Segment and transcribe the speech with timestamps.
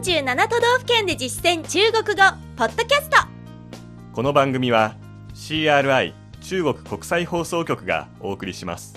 [0.00, 2.22] 47都道府県で実践中国語
[2.56, 3.18] ポッドキャスト。
[4.14, 4.96] この番組は
[5.34, 8.94] CRI 中国国際放送局がお送りします。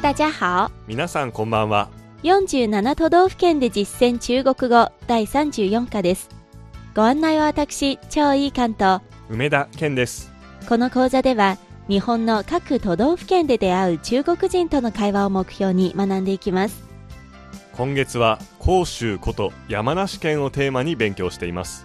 [0.00, 0.70] 大家好。
[0.86, 1.90] 皆さんこんばんは。
[2.22, 6.28] 47都道府県で実践中国語第34課です。
[6.94, 10.30] ご案内は私超いい関東梅田健です。
[10.68, 16.84] この講座では日本の各都道府県で出会う中国人との会話を目標に学んでいきます。
[17.74, 21.84] 今月は甲州こと山梨県をテーマに勉強しています。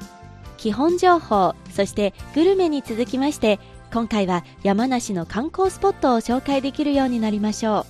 [0.58, 3.60] 基本情報そしてグルメに続きまして
[3.94, 7.86] 今回は山梨の観光スポットを紹介できるようになりましょう。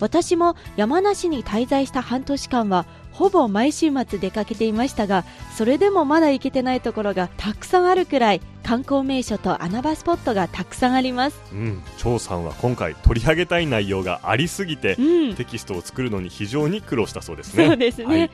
[0.00, 2.84] 私も山梨に滞在した半年間は
[3.14, 5.24] ほぼ毎週末出かけていましたが
[5.56, 11.40] それでもまだ行けてないところがたくさんあるくらい観光名所と穴場スポットがたくさんあります。
[11.52, 11.82] うん。
[11.98, 15.34] 張さんは今回取り上げたい内容がありすぎて、うん。
[15.34, 17.66] テキストを作るのに非常に苦労したそうですね。
[17.66, 18.06] そうですね。
[18.06, 18.30] はい。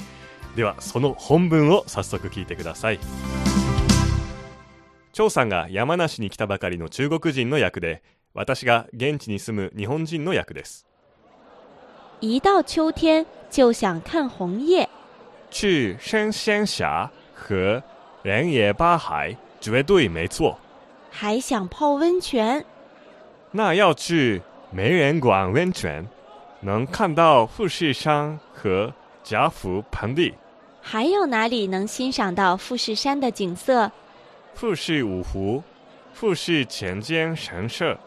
[0.54, 3.00] ではその本文を早速聞いてください。
[5.12, 10.86] 張さんが山梨に来たばかりの中国人の役で私が現地に住む日本人の役です。
[12.20, 14.88] 一到秋天就想看红叶。
[15.50, 17.82] 去深仙峡和
[18.22, 20.56] 人野八海绝对没错。
[21.10, 22.64] 还想泡温泉。
[23.50, 26.06] 那要去梅人馆温泉
[26.60, 28.92] 能看到富士山和
[29.24, 30.32] 贾府盆地。
[30.80, 33.90] 还有哪里能欣赏到富士山的景色？
[34.54, 35.62] 富士五湖、
[36.14, 37.98] 富士前间神社、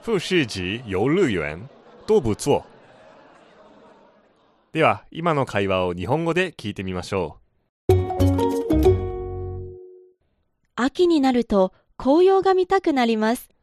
[0.00, 1.60] 富士急游乐园
[2.06, 2.64] 都不错。
[4.74, 7.38] では、今の会話を日本語で聞いてみましょ
[10.74, 13.54] 秋になると紅葉が見たくなりますう。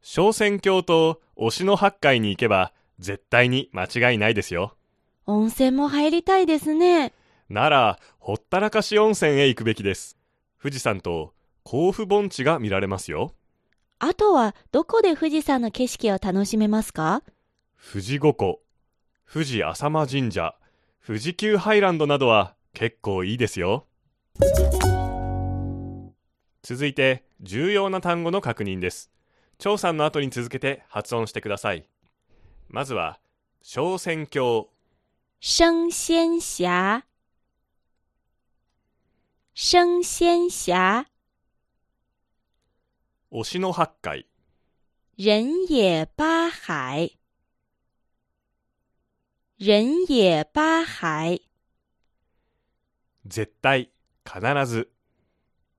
[0.00, 4.76] 小仙峡と忍野八海に行けば絶対に間違いないですよ。
[5.26, 7.14] 温泉も入りたいですね
[7.48, 10.16] なら、ほったらかし温泉へ行くべきです。
[10.62, 13.34] 富士山と甲府盆地が見られますよ。
[13.98, 17.24] あとはどこで富士山の景色を楽しめますか？
[17.92, 18.60] 富士五湖、
[19.32, 20.56] 富士浅間神社、
[21.06, 23.86] 富士急ハイランドなどは結構いいですよ。
[26.62, 29.08] 続いて重要な単語の確認です。
[29.58, 31.86] 張さんの後に続けて発音してください。
[32.68, 33.20] まずは
[33.62, 34.68] 小仙峡、
[35.40, 37.04] 升仙峡
[39.54, 41.06] 升仙峡
[43.30, 44.26] 忍野八海、
[45.16, 47.19] 人野八海
[49.62, 51.42] 人野八海。
[53.26, 53.90] 絶対、
[54.24, 54.90] 必ず、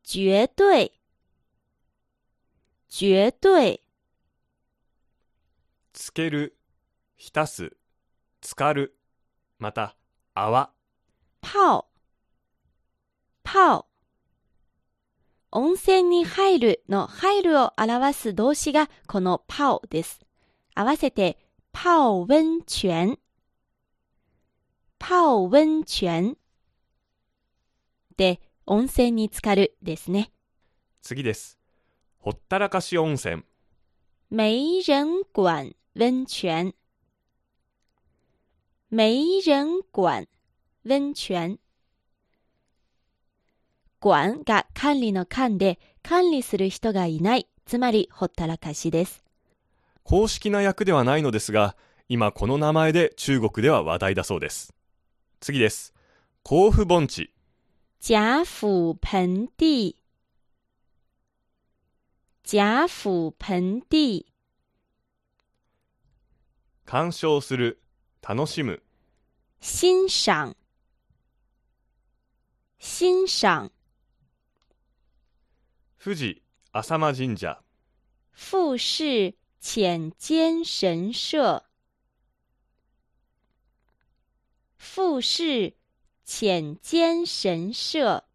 [0.04, 0.92] 绝对。
[2.88, 3.82] 绝对。
[5.94, 6.56] つける、
[7.18, 7.76] 浸す、
[8.44, 8.96] 浸かる、
[9.58, 9.96] また
[10.36, 10.72] 泡、
[11.42, 11.86] 泡。
[13.44, 13.86] 泡。
[15.50, 20.20] 温泉に入るの入るを表す動詞がこの泡です。
[20.76, 21.40] 合わせて
[21.74, 23.18] 泡温泉
[25.14, 26.38] 泡温泉
[28.16, 30.32] で温泉に浸かるですね。
[31.02, 31.60] 次です。
[32.20, 33.44] ほったらかし温泉、
[34.30, 36.74] 没人管温泉
[38.90, 40.28] 没人管
[40.88, 41.60] 温泉
[44.00, 49.26] 管が管理の管で管理する人がいないつまりほったらかしです
[50.04, 51.76] 公式な役ではないのですが、
[52.08, 54.74] 今この名前で中国では話題だそうです。
[55.42, 55.92] 次です。
[56.44, 57.34] 甲府盆地、
[58.00, 59.98] 贾府盆地。
[62.44, 64.28] 贾府盆地。
[66.86, 67.82] 鑑賞する、
[68.22, 68.84] 楽しむ、
[69.60, 70.56] 欣賞。
[72.78, 73.72] 欣賞。
[75.98, 77.64] 富士浅間神社、
[78.32, 81.64] 富士浅间神社，
[84.94, 85.74] 富士
[86.26, 88.26] 浅间神社，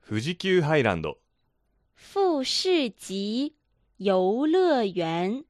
[0.00, 1.18] 富士急ハイランド、
[1.96, 3.52] 富士急
[3.98, 5.44] 遊乐园，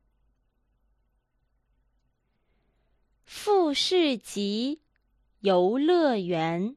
[3.26, 4.78] 富士急
[5.42, 6.76] 遊乐園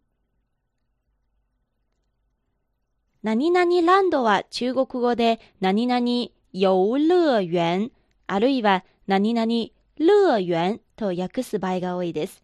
[3.23, 6.05] 何々ランドは中国語で何々
[6.51, 7.93] 遊乐園
[8.27, 9.47] あるいは何々
[9.95, 12.43] 乐園と訳す場合が多いです。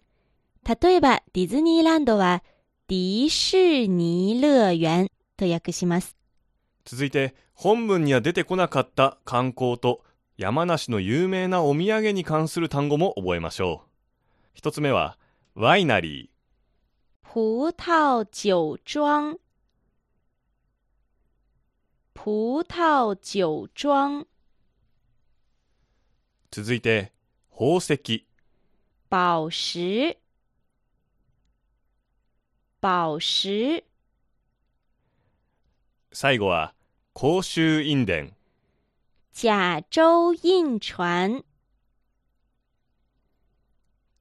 [0.82, 2.42] 例えばディズニーランドは
[2.88, 6.16] ディ士尼乐園と訳します。
[6.86, 10.04] 続いて本文には出てこなかった観光と
[10.38, 13.90] 山梨の有名なお土産に関する単語も覚えましょう。
[14.54, 15.18] 一つ目は
[15.54, 17.28] ワイナリー。
[17.28, 19.38] 葡萄酒庄。
[22.14, 24.26] 葡萄酒庄。
[26.52, 27.12] 続いて
[27.52, 28.26] 宝石
[29.08, 30.18] 宝石。
[32.82, 33.84] 宝石。
[36.12, 36.74] 最後は
[37.14, 38.34] 公衆印伝。
[39.32, 41.44] 甲州印传。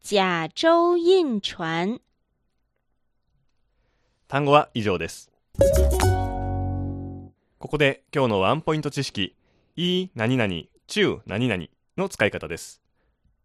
[0.03, 2.01] 甲州印传。
[4.29, 5.31] 単語は以上です。
[7.59, 9.35] ここで今日のワンポイント知識。
[9.77, 10.53] いい何々
[10.87, 11.65] 中何々
[11.97, 12.83] の使い方です。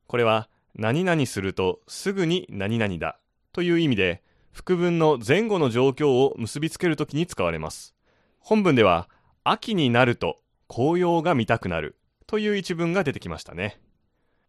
[0.06, 3.19] これは何々するとすぐに何々だ
[3.54, 7.95] という意味で副文の前後の状況を結びつけるときに使われます。
[8.39, 9.10] 本文では
[9.44, 10.38] 秋になると
[10.68, 13.80] 紅葉が見たくなるという一文が出てきましたね。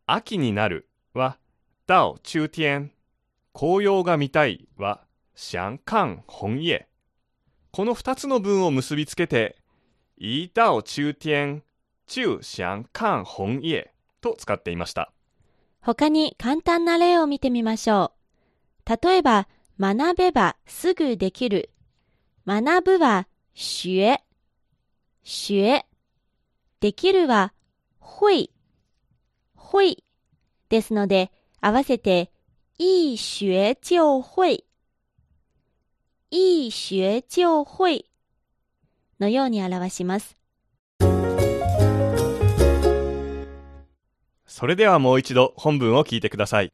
[0.06, 1.38] 秋になるは
[1.86, 2.92] 到中天。
[3.52, 6.86] 紅葉が見たいは想看本叶
[7.72, 9.56] この2つの文を結びつけて
[10.16, 11.62] 一到中天
[12.06, 13.86] 就想看本叶
[14.20, 15.12] と使っていました。
[15.80, 18.12] 他に簡単な例を見てみましょ
[18.86, 19.06] う。
[19.06, 19.48] 例えば
[19.78, 21.70] 学べばすぐできる。
[22.46, 24.20] 学ぶは学
[25.24, 25.84] 学
[26.80, 27.52] できるは
[28.00, 28.50] 会
[29.54, 30.04] 会
[30.68, 31.30] ですので
[31.60, 32.30] 合わせて、
[32.78, 33.16] 一
[33.48, 34.64] 学就会、
[36.30, 38.06] 一学就会
[39.18, 40.39] のように表します。
[44.60, 46.70] それではもう一度本文を聞いてください。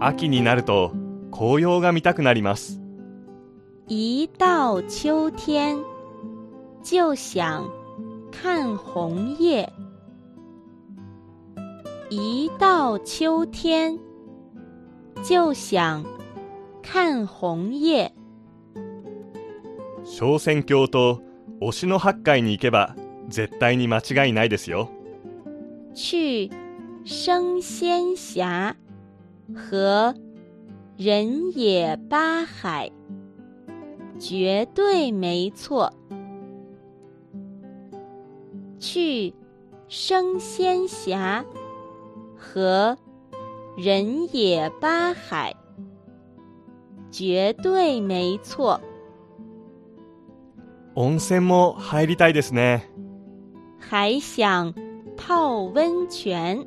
[0.00, 0.92] 秋になると
[1.30, 2.80] 紅葉が見たくなります。
[3.86, 5.78] 一到秋天
[6.82, 7.70] 就想
[8.32, 9.72] 看红叶。
[12.10, 14.00] 一到秋天，
[15.22, 16.04] 就想
[16.82, 18.10] 看红叶。
[20.04, 21.22] 昇仙峡と
[21.60, 22.96] 忍野八海に行けば
[23.28, 24.90] 絶対に間違いないですよ。
[25.95, 26.49] 去
[27.03, 28.75] 升仙峡
[29.53, 30.15] 和
[30.97, 32.91] 人野八海，
[34.19, 35.93] 绝对没错。
[38.79, 39.33] 去
[39.87, 41.45] 升仙峡。
[42.53, 42.97] 和
[43.77, 45.55] 人野八海，
[47.11, 48.81] 绝对没错。
[50.95, 52.89] 温泉も入りたいですね。
[53.79, 54.73] 还想
[55.16, 56.66] 泡温泉，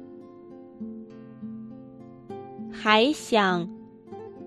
[2.72, 3.70] 还想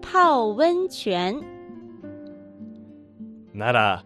[0.01, 1.43] 泡温泉。
[3.55, 4.05] なら、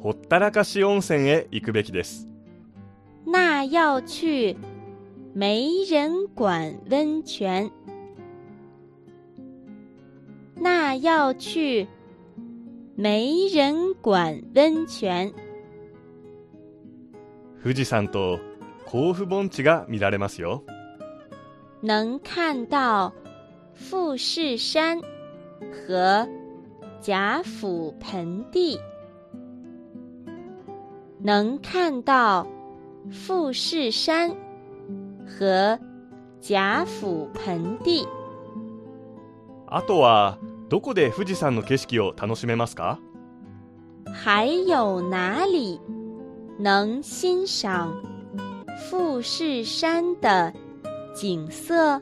[0.00, 2.28] ほったらかし温泉へ行くべきです。
[3.26, 4.56] 那要去。
[5.34, 7.70] 没人管温泉，
[10.56, 11.86] 那要去
[12.96, 15.32] 没人管温泉。
[17.62, 18.40] 富士山と
[18.90, 20.64] 甲府盆地が見られますよ。
[21.82, 23.12] 能看到
[23.74, 25.02] 富士山
[25.86, 26.26] 和
[27.02, 28.80] 贾府盆地。
[31.22, 32.46] 能看到
[33.10, 34.34] 富士山。
[35.38, 35.78] 和
[36.40, 38.06] 贾府盆地。
[39.66, 40.38] あとは
[40.70, 42.98] どこで富士山の景色を楽しめますか？
[44.14, 45.78] 还有哪里
[46.58, 47.92] 能欣赏
[48.78, 50.52] 富士山的
[51.14, 52.00] 景色？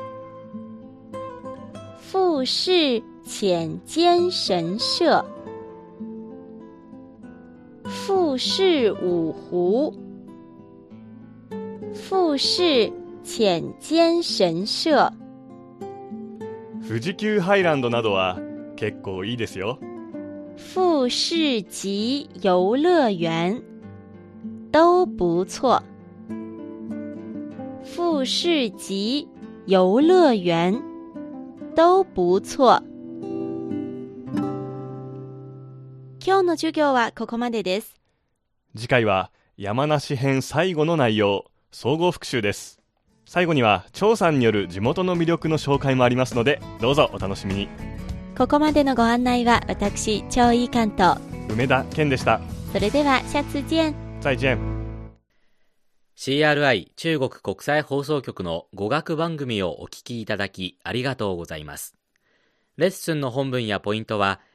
[1.97, 5.25] 富士浅间神社、
[8.02, 9.94] 富士五湖、
[11.92, 12.92] 富士
[13.22, 15.12] 浅间神社、
[16.86, 18.38] 富士急ハイランドなどは
[18.76, 19.78] 結構いいですよ。
[20.74, 23.62] 富士急遊乐園
[24.72, 25.82] 都不错。
[27.96, 29.28] 富士急
[29.66, 30.82] 遊乐園
[31.74, 32.82] 都不错。
[36.25, 37.99] 今日の授業はここまでです。
[38.77, 42.79] 次回は山梨編最後の内容、総合復習です。
[43.25, 47.67] 最後には張さんによる地元の魅力の紹介もありますので、どうぞお楽しみに。
[48.37, 51.17] ここまでのご案内は私、張井関と
[51.49, 52.39] 梅田健でした
[52.71, 54.57] それでは下次见再见
[56.17, 61.95] CRI 中国国際放送局の語学番組をお聞きいただきありがとうございます
[62.77, 64.39] レッスンの本文やポイントは